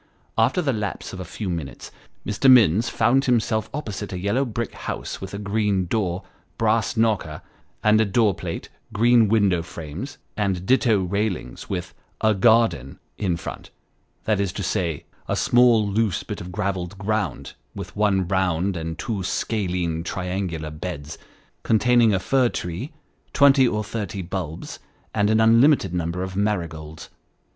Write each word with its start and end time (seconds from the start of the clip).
After 0.35 0.63
the 0.63 0.73
lapse 0.73 1.13
of 1.13 1.19
a 1.19 1.23
few 1.25 1.47
minutes, 1.47 1.91
Mr. 2.25 2.49
Minns 2.49 2.89
found 2.89 3.25
himself 3.25 3.69
opposite 3.71 4.11
a 4.11 4.17
yellow 4.17 4.43
brick 4.45 4.73
house 4.73 5.21
with 5.21 5.31
a 5.35 5.37
green 5.37 5.85
door, 5.85 6.23
brass 6.57 6.97
knocker, 6.97 7.43
and 7.83 8.11
door 8.11 8.33
plate, 8.33 8.67
green 8.91 9.27
window 9.27 9.61
frames 9.61 10.17
and 10.35 10.65
ditto 10.65 11.03
railings, 11.03 11.69
with" 11.69 11.93
a 12.29 12.33
garden" 12.33 12.97
in 13.29 13.37
front, 13.37 13.69
that 14.23 14.39
is 14.39 14.51
to 14.53 14.63
say, 14.63 15.05
a 15.27 15.35
small 15.35 15.87
loose 15.87 16.23
bit 16.23 16.41
of 16.41 16.51
gravelled 16.51 16.97
ground, 16.97 17.53
with 17.75 17.95
one 17.95 18.27
round 18.27 18.75
and 18.75 18.97
two 18.97 19.21
scalene 19.21 20.03
triangular 20.03 20.71
beds, 20.71 21.19
containing 21.61 22.11
a 22.11 22.17
fir 22.19 22.49
tree, 22.49 22.91
twenty 23.33 23.67
or 23.67 23.83
thirty 23.83 24.23
bulbs, 24.23 24.79
and 25.13 25.29
an 25.29 25.39
unlimited 25.39 25.93
number 25.93 26.23
of 26.23 26.35
marigolds. 26.35 27.11